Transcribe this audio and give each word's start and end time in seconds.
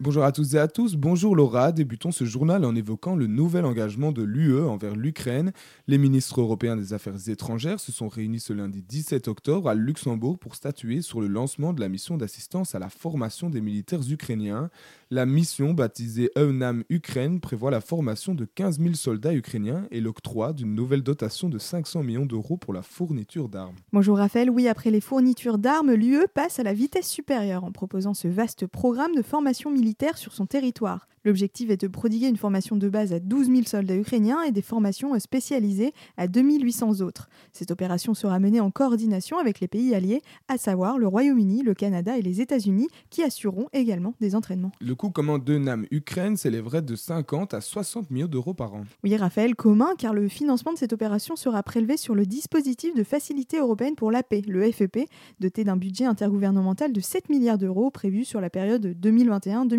Bonjour 0.00 0.22
à 0.22 0.30
tous 0.30 0.54
et 0.54 0.58
à 0.60 0.68
tous, 0.68 0.94
bonjour 0.94 1.34
Laura. 1.34 1.72
Débutons 1.72 2.12
ce 2.12 2.24
journal 2.24 2.64
en 2.64 2.76
évoquant 2.76 3.16
le 3.16 3.26
nouvel 3.26 3.64
engagement 3.64 4.12
de 4.12 4.22
l'UE 4.22 4.60
envers 4.60 4.94
l'Ukraine. 4.94 5.50
Les 5.88 5.98
ministres 5.98 6.40
européens 6.40 6.76
des 6.76 6.92
Affaires 6.92 7.28
étrangères 7.28 7.80
se 7.80 7.90
sont 7.90 8.06
réunis 8.06 8.38
ce 8.38 8.52
lundi 8.52 8.80
17 8.80 9.26
octobre 9.26 9.68
à 9.68 9.74
Luxembourg 9.74 10.38
pour 10.38 10.54
statuer 10.54 11.02
sur 11.02 11.20
le 11.20 11.26
lancement 11.26 11.72
de 11.72 11.80
la 11.80 11.88
mission 11.88 12.16
d'assistance 12.16 12.76
à 12.76 12.78
la 12.78 12.90
formation 12.90 13.50
des 13.50 13.60
militaires 13.60 14.08
ukrainiens. 14.08 14.70
La 15.10 15.26
mission, 15.26 15.74
baptisée 15.74 16.30
EUNAM 16.36 16.84
Ukraine, 16.90 17.40
prévoit 17.40 17.72
la 17.72 17.80
formation 17.80 18.36
de 18.36 18.44
15 18.44 18.78
000 18.78 18.94
soldats 18.94 19.34
ukrainiens 19.34 19.88
et 19.90 20.00
l'octroi 20.00 20.52
d'une 20.52 20.76
nouvelle 20.76 21.02
dotation 21.02 21.48
de 21.48 21.58
500 21.58 22.04
millions 22.04 22.26
d'euros 22.26 22.56
pour 22.56 22.72
la 22.72 22.82
fourniture 22.82 23.48
d'armes. 23.48 23.74
Bonjour 23.92 24.18
Raphaël, 24.18 24.48
oui, 24.48 24.68
après 24.68 24.92
les 24.92 25.00
fournitures 25.00 25.58
d'armes, 25.58 25.90
l'UE 25.90 26.28
passe 26.32 26.60
à 26.60 26.62
la 26.62 26.74
vitesse 26.74 27.08
supérieure 27.08 27.64
en 27.64 27.72
proposant 27.72 28.14
ce 28.14 28.28
vaste 28.28 28.66
programme 28.68 29.16
de 29.16 29.22
formation 29.22 29.72
militaire 29.72 29.87
sur 30.16 30.32
son 30.32 30.46
territoire. 30.46 31.08
L'objectif 31.24 31.70
est 31.70 31.80
de 31.80 31.88
prodiguer 31.88 32.28
une 32.28 32.36
formation 32.36 32.76
de 32.76 32.88
base 32.88 33.12
à 33.12 33.20
12 33.20 33.48
000 33.48 33.62
soldats 33.64 33.96
ukrainiens 33.96 34.42
et 34.42 34.52
des 34.52 34.62
formations 34.62 35.18
spécialisées 35.18 35.92
à 36.16 36.28
2800 36.28 37.00
autres. 37.00 37.28
Cette 37.52 37.70
opération 37.70 38.14
sera 38.14 38.38
menée 38.38 38.60
en 38.60 38.70
coordination 38.70 39.38
avec 39.38 39.60
les 39.60 39.68
pays 39.68 39.94
alliés, 39.94 40.22
à 40.48 40.58
savoir 40.58 40.96
le 40.96 41.06
Royaume-Uni, 41.06 41.62
le 41.62 41.74
Canada 41.74 42.16
et 42.16 42.22
les 42.22 42.40
États-Unis, 42.40 42.88
qui 43.10 43.22
assureront 43.22 43.66
également 43.72 44.14
des 44.20 44.34
entraînements. 44.34 44.72
Le 44.80 44.94
coût 44.94 45.10
commun 45.10 45.38
de 45.38 45.58
NAM 45.58 45.86
Ukraine 45.90 46.36
s'élèverait 46.36 46.82
de 46.82 46.94
50 46.94 47.52
à 47.52 47.60
60 47.60 48.10
millions 48.10 48.26
d'euros 48.26 48.54
par 48.54 48.74
an. 48.74 48.84
Oui, 49.02 49.16
Raphaël, 49.16 49.54
commun, 49.54 49.94
car 49.98 50.14
le 50.14 50.28
financement 50.28 50.72
de 50.72 50.78
cette 50.78 50.92
opération 50.92 51.36
sera 51.36 51.62
prélevé 51.62 51.96
sur 51.96 52.14
le 52.14 52.26
dispositif 52.26 52.94
de 52.94 53.04
facilité 53.04 53.58
européenne 53.58 53.96
pour 53.96 54.12
la 54.12 54.22
paix, 54.22 54.42
le 54.46 54.70
FEP, 54.70 55.00
doté 55.40 55.64
d'un 55.64 55.76
budget 55.76 56.04
intergouvernemental 56.04 56.92
de 56.92 57.00
7 57.00 57.28
milliards 57.28 57.58
d'euros 57.58 57.90
prévu 57.90 58.24
sur 58.24 58.40
la 58.40 58.50
période 58.50 58.86
2021-2027. 59.00 59.77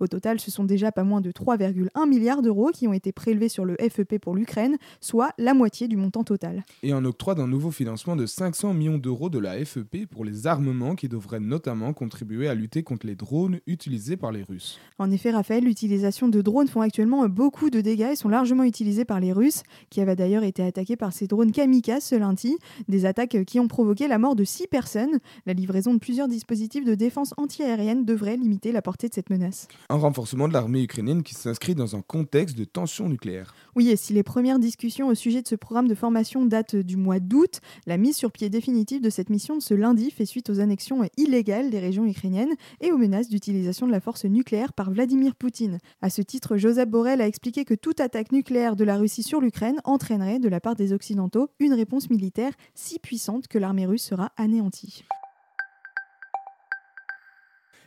Au 0.00 0.06
total, 0.06 0.40
ce 0.40 0.50
sont 0.50 0.64
déjà 0.64 0.92
pas 0.92 1.04
moins 1.04 1.20
de 1.20 1.30
3,1 1.30 2.08
milliards 2.08 2.42
d'euros 2.42 2.70
qui 2.72 2.88
ont 2.88 2.92
été 2.92 3.12
prélevés 3.12 3.48
sur 3.48 3.64
le 3.64 3.76
FEP 3.76 4.18
pour 4.20 4.34
l'Ukraine, 4.34 4.76
soit 5.00 5.30
la 5.38 5.54
moitié 5.54 5.88
du 5.88 5.96
montant 5.96 6.24
total. 6.24 6.64
Et 6.82 6.92
en 6.92 7.04
octroi 7.04 7.34
d'un 7.34 7.46
nouveau 7.46 7.70
financement 7.70 8.16
de 8.16 8.26
500 8.26 8.74
millions 8.74 8.98
d'euros 8.98 9.30
de 9.30 9.38
la 9.38 9.64
FEP 9.64 10.06
pour 10.10 10.24
les 10.24 10.46
armements 10.46 10.94
qui 10.94 11.08
devraient 11.08 11.40
notamment 11.40 11.92
contribuer 11.92 12.48
à 12.48 12.54
lutter 12.54 12.82
contre 12.82 13.06
les 13.06 13.14
drones 13.14 13.60
utilisés 13.66 14.16
par 14.16 14.32
les 14.32 14.42
Russes. 14.42 14.78
En 14.98 15.10
effet, 15.10 15.30
Raphaël, 15.30 15.64
l'utilisation 15.64 16.28
de 16.28 16.40
drones 16.42 16.68
font 16.68 16.80
actuellement 16.80 17.28
beaucoup 17.28 17.70
de 17.70 17.80
dégâts 17.80 18.10
et 18.12 18.16
sont 18.16 18.28
largement 18.28 18.64
utilisés 18.64 19.04
par 19.04 19.20
les 19.20 19.32
Russes, 19.32 19.62
qui 19.90 20.00
avaient 20.00 20.16
d'ailleurs 20.16 20.42
été 20.42 20.62
attaqués 20.62 20.96
par 20.96 21.12
ces 21.12 21.26
drones 21.26 21.52
kamikazes 21.52 22.04
ce 22.04 22.16
lundi, 22.16 22.56
des 22.88 23.06
attaques 23.06 23.44
qui 23.44 23.60
ont 23.60 23.68
provoqué 23.68 24.08
la 24.08 24.18
mort 24.18 24.34
de 24.34 24.44
6 24.44 24.66
personnes. 24.66 25.20
La 25.46 25.52
livraison 25.52 25.94
de 25.94 25.98
plusieurs 25.98 26.28
dispositifs 26.28 26.84
de 26.84 26.94
défense 26.94 27.34
antiaérienne 27.36 28.04
devrait 28.04 28.36
limiter 28.36 28.72
la 28.72 28.82
portée 28.82 28.97
de 29.06 29.14
cette 29.14 29.30
menace. 29.30 29.68
Un 29.88 29.96
renforcement 29.96 30.48
de 30.48 30.52
l'armée 30.52 30.82
ukrainienne 30.82 31.22
qui 31.22 31.34
s'inscrit 31.34 31.74
dans 31.74 31.94
un 31.94 32.02
contexte 32.02 32.58
de 32.58 32.64
tension 32.64 33.08
nucléaire. 33.08 33.54
Oui, 33.76 33.90
et 33.90 33.96
si 33.96 34.12
les 34.12 34.24
premières 34.24 34.58
discussions 34.58 35.06
au 35.06 35.14
sujet 35.14 35.42
de 35.42 35.48
ce 35.48 35.54
programme 35.54 35.86
de 35.86 35.94
formation 35.94 36.44
datent 36.44 36.74
du 36.76 36.96
mois 36.96 37.20
d'août, 37.20 37.60
la 37.86 37.96
mise 37.96 38.16
sur 38.16 38.32
pied 38.32 38.50
définitive 38.50 39.00
de 39.00 39.10
cette 39.10 39.30
mission 39.30 39.56
de 39.56 39.62
ce 39.62 39.74
lundi 39.74 40.10
fait 40.10 40.26
suite 40.26 40.50
aux 40.50 40.58
annexions 40.58 41.08
illégales 41.16 41.70
des 41.70 41.78
régions 41.78 42.06
ukrainiennes 42.06 42.54
et 42.80 42.90
aux 42.90 42.98
menaces 42.98 43.28
d'utilisation 43.28 43.86
de 43.86 43.92
la 43.92 44.00
force 44.00 44.24
nucléaire 44.24 44.72
par 44.72 44.90
Vladimir 44.90 45.36
Poutine. 45.36 45.78
À 46.02 46.10
ce 46.10 46.22
titre, 46.22 46.56
Joseph 46.56 46.88
Borrell 46.88 47.20
a 47.20 47.26
expliqué 47.26 47.64
que 47.64 47.74
toute 47.74 48.00
attaque 48.00 48.32
nucléaire 48.32 48.74
de 48.74 48.84
la 48.84 48.96
Russie 48.96 49.22
sur 49.22 49.40
l'Ukraine 49.40 49.80
entraînerait 49.84 50.40
de 50.40 50.48
la 50.48 50.60
part 50.60 50.74
des 50.74 50.92
Occidentaux 50.92 51.50
une 51.60 51.74
réponse 51.74 52.10
militaire 52.10 52.52
si 52.74 52.98
puissante 52.98 53.48
que 53.48 53.58
l'armée 53.58 53.86
russe 53.86 54.02
sera 54.02 54.32
anéantie. 54.36 55.04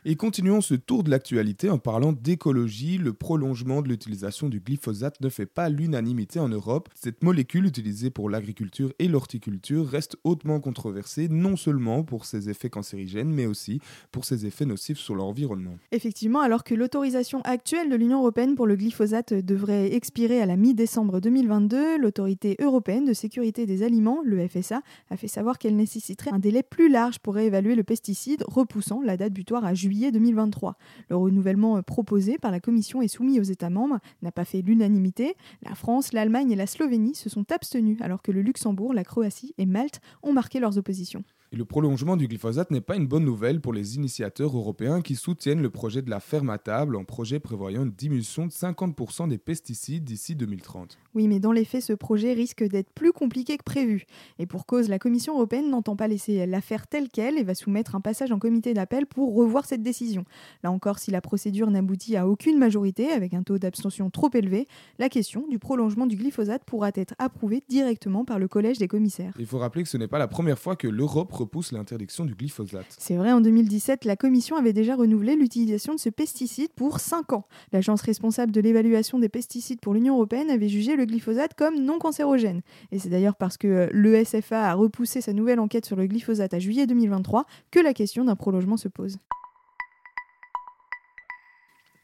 Et 0.04 0.16
continuons 0.16 0.60
ce 0.60 0.74
tour 0.74 1.04
de 1.04 1.10
l'actualité 1.10 1.70
en 1.70 1.78
parlant 1.78 2.12
d'écologie. 2.12 2.98
Le 2.98 3.12
prolongement 3.12 3.82
de 3.82 3.88
l'utilisation 3.88 4.48
du 4.48 4.58
glyphosate 4.58 5.20
ne 5.20 5.28
fait 5.28 5.46
pas 5.46 5.68
l'unanimité 5.68 6.40
en 6.40 6.48
Europe. 6.48 6.88
Cette 6.92 7.22
molécule 7.22 7.66
utilisée 7.66 8.10
pour 8.10 8.28
l'agriculture 8.28 8.92
et 8.98 9.06
l'horticulture 9.06 9.86
reste 9.86 10.16
hautement 10.24 10.58
controversée, 10.58 11.28
non 11.28 11.54
seulement 11.54 12.02
pour 12.02 12.24
ses 12.24 12.50
effets 12.50 12.68
cancérigènes, 12.68 13.30
mais 13.30 13.46
aussi 13.46 13.78
pour 14.10 14.24
ses 14.24 14.44
effets 14.44 14.66
nocifs 14.66 14.98
sur 14.98 15.14
l'environnement. 15.14 15.78
Effectivement, 15.92 16.40
alors 16.40 16.64
que 16.64 16.74
l'autorisation 16.74 17.40
actuelle 17.42 17.88
de 17.88 17.94
l'Union 17.94 18.18
européenne 18.18 18.56
pour 18.56 18.66
le 18.66 18.74
glyphosate 18.74 19.32
devrait 19.32 19.94
expirer 19.94 20.42
à 20.42 20.46
la 20.46 20.56
mi-décembre 20.56 21.20
2022, 21.20 21.98
l'autorité 21.98 22.56
européenne 22.60 23.04
de 23.04 23.12
sécurité 23.12 23.66
des 23.66 23.84
aliments, 23.84 24.20
le 24.24 24.48
FSA, 24.48 24.82
a 25.10 25.16
fait 25.16 25.28
savoir 25.28 25.60
qu'elle 25.60 25.76
nécessiterait 25.76 26.32
un 26.32 26.40
délai 26.40 26.64
plus 26.64 26.88
large 26.88 27.20
pour 27.20 27.36
réévaluer 27.36 27.76
le 27.76 27.84
pesticide, 27.84 28.42
repoussant 28.48 29.00
la 29.00 29.16
date 29.16 29.32
butoir 29.32 29.64
à 29.64 29.74
juillet 29.74 29.91
2023. 29.92 30.76
Le 31.08 31.16
renouvellement 31.16 31.76
euh, 31.76 31.82
proposé 31.82 32.38
par 32.38 32.50
la 32.50 32.60
Commission 32.60 33.02
et 33.02 33.08
soumis 33.08 33.40
aux 33.40 33.44
États 33.44 33.70
membres 33.70 33.98
n'a 34.22 34.32
pas 34.32 34.44
fait 34.44 34.62
l'unanimité. 34.62 35.36
La 35.62 35.74
France, 35.74 36.12
l'Allemagne 36.12 36.50
et 36.50 36.56
la 36.56 36.66
Slovénie 36.66 37.14
se 37.14 37.28
sont 37.28 37.50
abstenus 37.52 38.00
alors 38.00 38.22
que 38.22 38.32
le 38.32 38.42
Luxembourg, 38.42 38.94
la 38.94 39.04
Croatie 39.04 39.54
et 39.58 39.66
Malte 39.66 40.00
ont 40.22 40.32
marqué 40.32 40.60
leurs 40.60 40.78
oppositions. 40.78 41.24
Et 41.54 41.56
le 41.56 41.66
prolongement 41.66 42.16
du 42.16 42.28
glyphosate 42.28 42.70
n'est 42.70 42.80
pas 42.80 42.96
une 42.96 43.06
bonne 43.06 43.26
nouvelle 43.26 43.60
pour 43.60 43.74
les 43.74 43.96
initiateurs 43.96 44.56
européens 44.56 45.02
qui 45.02 45.16
soutiennent 45.16 45.60
le 45.60 45.68
projet 45.68 46.00
de 46.00 46.08
la 46.08 46.18
ferme 46.18 46.48
à 46.48 46.56
table, 46.56 46.96
un 46.96 47.04
projet 47.04 47.40
prévoyant 47.40 47.82
une 47.82 47.90
diminution 47.90 48.46
de 48.46 48.50
50% 48.50 49.28
des 49.28 49.36
pesticides 49.36 50.02
d'ici 50.02 50.34
2030. 50.34 50.96
Oui, 51.14 51.28
mais 51.28 51.40
dans 51.40 51.52
les 51.52 51.66
faits, 51.66 51.82
ce 51.82 51.92
projet 51.92 52.32
risque 52.32 52.64
d'être 52.64 52.90
plus 52.94 53.12
compliqué 53.12 53.58
que 53.58 53.64
prévu. 53.64 54.06
Et 54.38 54.46
pour 54.46 54.64
cause, 54.64 54.88
la 54.88 54.98
Commission 54.98 55.34
européenne 55.34 55.68
n'entend 55.68 55.94
pas 55.94 56.08
laisser 56.08 56.46
l'affaire 56.46 56.86
telle 56.86 57.10
qu'elle 57.10 57.36
et 57.36 57.42
va 57.42 57.54
soumettre 57.54 57.94
un 57.94 58.00
passage 58.00 58.32
en 58.32 58.38
comité 58.38 58.72
d'appel 58.72 59.04
pour 59.04 59.34
revoir 59.34 59.66
cette 59.66 59.82
décision. 59.82 60.24
Là 60.62 60.72
encore, 60.72 60.98
si 60.98 61.10
la 61.10 61.20
procédure 61.20 61.70
n'aboutit 61.70 62.16
à 62.16 62.26
aucune 62.26 62.58
majorité, 62.58 63.10
avec 63.10 63.34
un 63.34 63.42
taux 63.42 63.58
d'abstention 63.58 64.08
trop 64.08 64.30
élevé, 64.32 64.68
la 64.98 65.10
question 65.10 65.46
du 65.48 65.58
prolongement 65.58 66.06
du 66.06 66.16
glyphosate 66.16 66.64
pourra 66.64 66.92
être 66.94 67.14
approuvée 67.18 67.62
directement 67.68 68.24
par 68.24 68.38
le 68.38 68.48
collège 68.48 68.78
des 68.78 68.88
commissaires. 68.88 69.34
Il 69.38 69.44
faut 69.44 69.58
rappeler 69.58 69.82
que 69.82 69.90
ce 69.90 69.98
n'est 69.98 70.08
pas 70.08 70.18
la 70.18 70.28
première 70.28 70.58
fois 70.58 70.76
que 70.76 70.88
l'Europe 70.88 71.41
repousse 71.42 71.72
l'interdiction 71.72 72.24
du 72.24 72.34
glyphosate. 72.34 72.86
C'est 72.98 73.16
vrai, 73.16 73.32
en 73.32 73.40
2017, 73.40 74.04
la 74.04 74.16
Commission 74.16 74.56
avait 74.56 74.72
déjà 74.72 74.94
renouvelé 74.94 75.36
l'utilisation 75.36 75.94
de 75.94 75.98
ce 75.98 76.08
pesticide 76.08 76.70
pour 76.74 77.00
5 77.00 77.32
ans. 77.32 77.46
L'agence 77.72 78.02
responsable 78.02 78.52
de 78.52 78.60
l'évaluation 78.60 79.18
des 79.18 79.28
pesticides 79.28 79.80
pour 79.80 79.94
l'Union 79.94 80.14
européenne 80.14 80.50
avait 80.50 80.68
jugé 80.68 80.96
le 80.96 81.04
glyphosate 81.04 81.54
comme 81.54 81.80
non 81.80 81.98
cancérogène. 81.98 82.62
Et 82.92 82.98
c'est 82.98 83.08
d'ailleurs 83.08 83.36
parce 83.36 83.56
que 83.56 83.66
euh, 83.66 83.88
l'ESFA 83.92 84.70
a 84.70 84.74
repoussé 84.74 85.20
sa 85.20 85.32
nouvelle 85.32 85.60
enquête 85.60 85.86
sur 85.86 85.96
le 85.96 86.06
glyphosate 86.06 86.54
à 86.54 86.58
juillet 86.58 86.86
2023 86.86 87.46
que 87.70 87.80
la 87.80 87.94
question 87.94 88.24
d'un 88.24 88.36
prolongement 88.36 88.76
se 88.76 88.88
pose. 88.88 89.18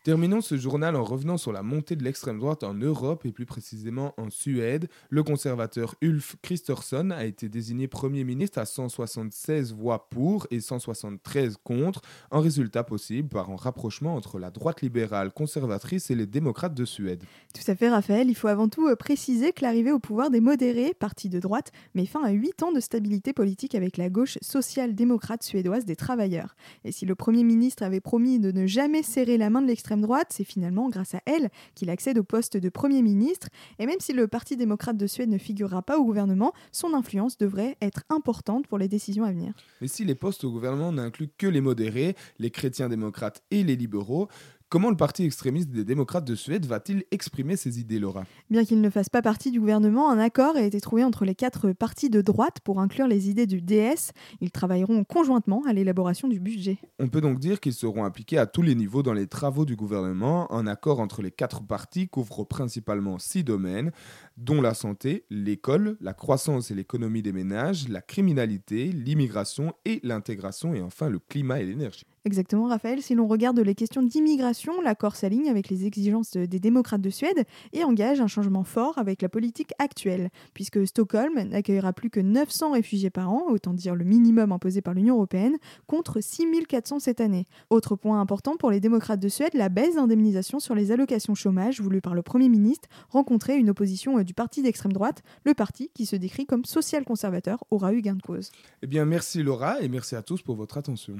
Terminons 0.04 0.41
ce 0.41 0.56
journal 0.56 0.94
en 0.94 1.03
revenant 1.03 1.36
sur 1.38 1.53
la 1.53 1.64
montée 1.64 1.97
de 1.97 2.04
l'extrême 2.04 2.38
droite 2.38 2.62
en 2.62 2.72
Europe 2.72 3.26
et 3.26 3.32
plus 3.32 3.47
précisément 3.47 4.14
en 4.16 4.31
Suède. 4.31 4.88
Le 5.10 5.25
conservateur 5.25 5.97
Ulf 6.00 6.36
Kristersson 6.41 7.10
a 7.10 7.25
été 7.25 7.48
désigné 7.48 7.88
Premier 7.88 8.22
ministre 8.22 8.58
à 8.58 8.64
176 8.64 9.75
voix 9.75 10.08
pour 10.08 10.47
et 10.53 10.60
173 10.60 11.56
contre, 11.64 12.00
un 12.31 12.41
résultat 12.41 12.84
possible 12.84 13.28
par 13.28 13.50
un 13.50 13.56
rapprochement 13.56 14.14
entre 14.14 14.38
la 14.38 14.50
droite 14.50 14.82
libérale 14.82 15.32
conservatrice 15.32 16.10
et 16.10 16.14
les 16.14 16.26
démocrates 16.26 16.75
de 16.75 16.84
Suède. 16.84 17.25
Tout 17.53 17.69
à 17.69 17.75
fait 17.75 17.88
Raphaël, 17.88 18.28
il 18.31 18.37
faut 18.37 18.48
avant 18.48 18.69
tout 18.69 18.87
euh, 18.87 18.94
préciser 18.94 19.53
que 19.53 19.62
l'arrivée 19.62 19.91
au 19.91 19.98
pouvoir 19.98 20.31
des 20.31 20.41
modérés, 20.41 20.94
parti 20.94 21.28
de 21.28 21.41
droite, 21.41 21.72
met 21.94 22.06
fin 22.06 22.22
à 22.22 22.31
8 22.31 22.62
ans 22.62 22.72
de 22.72 22.81
stabilité 22.81 23.32
politique 23.32 23.75
avec 23.75 23.97
la 23.97 24.10
gauche 24.10 24.38
social-démocrate 24.42 25.42
suédoise 25.42 25.84
des 25.84 25.97
travailleurs. 25.97 26.54
Et 26.84 26.92
si 26.92 27.04
le 27.04 27.16
Premier 27.16 27.42
ministre 27.42 27.82
avait 27.82 28.00
promis 28.00 28.38
de 28.38 28.53
ne 28.53 28.66
jamais 28.66 29.03
serrer 29.03 29.37
la 29.38 29.50
main 29.50 29.60
de 29.60 29.66
l'extrême 29.66 29.88
droite, 29.97 30.28
c'est 30.31 30.44
finalement 30.44 30.88
grâce 30.88 31.15
à 31.15 31.21
elle 31.25 31.50
qu'il 31.75 31.91
accède 31.91 32.19
au 32.19 32.25
poste 32.25 32.56
de 32.56 32.69
Premier 32.69 33.03
ministre. 33.03 33.49
Et 33.78 33.87
même 33.87 34.00
si 34.00 34.12
le 34.12 34.28
Parti 34.28 34.56
démocrate 34.56 34.97
de 34.97 35.06
Suède 35.06 35.28
ne 35.28 35.38
figurera 35.38 35.82
pas 35.82 35.99
au 35.99 36.04
gouvernement, 36.04 36.53
son 36.72 36.94
influence 36.94 37.38
devrait 37.38 37.76
être 37.81 38.04
importante 38.10 38.67
pour 38.67 38.79
les 38.79 38.88
décisions 38.88 39.25
à 39.25 39.32
venir. 39.32 39.55
Mais 39.81 39.88
si 39.88 40.05
les 40.05 40.14
postes 40.14 40.44
au 40.44 40.50
gouvernement 40.50 40.93
n'incluent 40.93 41.31
que 41.38 41.46
les 41.46 41.61
modérés, 41.61 42.14
les 42.38 42.50
chrétiens 42.50 42.88
démocrates 42.88 43.43
et 43.50 43.64
les 43.64 43.76
libéraux, 43.76 44.29
Comment 44.70 44.91
le 44.91 44.99
parti 44.99 45.25
extrémiste 45.25 45.70
des 45.70 45.82
démocrates 45.82 46.26
de 46.26 46.35
Suède 46.35 46.67
va-t-il 46.67 47.05
exprimer 47.11 47.56
ses 47.56 47.81
idées, 47.81 47.99
Laura? 47.99 48.25
Bien 48.50 48.67
qu'il 48.67 48.82
ne 48.82 48.91
fasse 48.91 49.09
pas 49.09 49.23
partie 49.23 49.50
du 49.50 49.61
gouvernement, 49.61 50.11
un 50.11 50.19
accord 50.19 50.56
a 50.56 50.61
été 50.61 50.79
trouvé 50.79 51.05
entre 51.05 51.25
les 51.25 51.35
quatre 51.35 51.73
partis 51.73 52.11
de 52.11 52.20
droite 52.20 52.59
pour 52.62 52.79
inclure 52.79 53.09
les 53.09 53.31
idées 53.31 53.47
du 53.47 53.62
DS. 53.62 54.12
Ils 54.43 54.50
travailleront 54.50 55.05
conjointement 55.05 55.62
à 55.67 55.73
l'élaboration 55.73 56.29
du 56.29 56.38
budget. 56.38 56.76
On 56.99 57.09
peut 57.09 57.23
donc 57.23 57.38
dire 57.38 57.61
qu'ils 57.61 57.73
seront 57.73 58.05
impliqués 58.05 58.37
à 58.37 58.44
tous 58.44 58.61
les 58.61 58.75
niveaux 58.75 59.03
dans 59.03 59.15
les 59.15 59.26
travaux 59.26 59.65
du 59.65 59.75
gouvernement. 59.75 60.53
Un 60.53 60.67
accord 60.67 61.00
entre 61.00 61.23
les 61.23 61.31
quatre 61.31 61.62
partis 61.62 62.06
couvre 62.06 62.44
principalement 62.44 63.19
six 63.19 63.44
domaines, 63.44 63.91
dont 64.37 64.61
la 64.61 64.75
santé, 64.75 65.25
l'école, 65.31 65.97
la 66.03 66.12
croissance 66.12 66.70
et 66.70 66.75
l'économie 66.75 67.23
des 67.23 67.32
ménages, 67.32 67.88
la 67.88 68.03
criminalité, 68.03 68.93
l'immigration 68.93 69.73
et 69.87 70.00
l'intégration, 70.03 70.75
et 70.75 70.82
enfin 70.82 71.09
le 71.09 71.20
climat 71.20 71.59
et 71.59 71.65
l'énergie. 71.65 72.05
Exactement, 72.28 72.66
Raphaël. 72.66 73.00
Si 73.00 73.14
l'on 73.14 73.26
regarde 73.26 73.58
les 73.58 73.75
questions 73.75 74.02
d'immigration, 74.02 74.82
l'accord 74.82 75.16
s'aligne 75.16 75.48
avec 75.48 75.70
les 75.70 75.86
exigences 75.86 76.32
des 76.32 76.58
démocrates 76.60 77.00
de 77.00 77.08
Suède 77.08 77.46
et 77.72 77.84
engage 77.84 78.20
un 78.20 78.26
changement 78.26 78.64
fort 78.64 78.98
avec 78.98 79.22
la 79.22 79.30
politique 79.30 79.72
actuelle, 79.78 80.28
puisque 80.52 80.86
Stockholm 80.86 81.42
n'accueillera 81.48 81.94
plus 81.94 82.10
que 82.10 82.20
900 82.20 82.72
réfugiés 82.72 83.08
par 83.08 83.32
an, 83.32 83.44
autant 83.48 83.72
dire 83.72 83.94
le 83.94 84.04
minimum 84.04 84.52
imposé 84.52 84.82
par 84.82 84.92
l'Union 84.92 85.14
européenne, 85.14 85.56
contre 85.86 86.20
6400 86.20 86.98
cette 86.98 87.22
année. 87.22 87.46
Autre 87.70 87.96
point 87.96 88.20
important 88.20 88.58
pour 88.58 88.70
les 88.70 88.81
démocrates 88.81 89.20
de 89.20 89.31
Suède, 89.31 89.54
la 89.54 89.70
baisse 89.70 89.94
d'indemnisation 89.94 90.60
sur 90.60 90.74
les 90.74 90.92
allocations 90.92 91.34
chômage 91.34 91.81
voulues 91.81 92.02
par 92.02 92.14
le 92.14 92.20
Premier 92.20 92.50
ministre 92.50 92.90
rencontrait 93.08 93.56
une 93.56 93.70
opposition 93.70 94.20
du 94.20 94.34
parti 94.34 94.60
d'extrême 94.60 94.92
droite, 94.92 95.22
le 95.44 95.54
parti 95.54 95.90
qui 95.94 96.04
se 96.04 96.14
décrit 96.14 96.44
comme 96.44 96.66
social-conservateur 96.66 97.64
aura 97.70 97.94
eu 97.94 98.02
gain 98.02 98.16
de 98.16 98.22
cause. 98.22 98.50
Eh 98.82 98.86
bien, 98.86 99.06
merci 99.06 99.42
Laura 99.42 99.81
et 99.81 99.88
merci 99.88 100.14
à 100.14 100.20
tous 100.20 100.42
pour 100.42 100.56
votre 100.56 100.76
attention. 100.76 101.16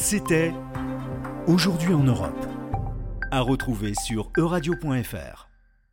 C'était 0.00 0.52
Aujourd'hui 1.48 1.92
en 1.92 2.04
Europe. 2.04 2.46
À 3.32 3.40
retrouver 3.40 3.94
sur 3.94 4.30
euradio.fr. 4.38 5.47